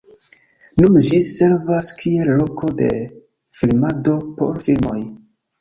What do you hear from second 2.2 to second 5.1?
loko de filmado por filmoj.